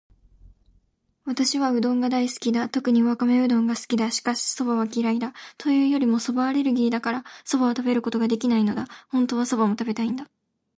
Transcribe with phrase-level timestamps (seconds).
[1.25, 2.69] 私はうどんが大好きだ。
[2.69, 4.09] 特にわかめうどんが好きだ。
[4.09, 5.35] しかし、蕎麦は嫌いだ。
[5.59, 8.87] というよりも蕎麦アレルギーだから、蕎麦を食べることができないのだ。
[9.09, 10.27] 本当は蕎麦も食べたいんだ。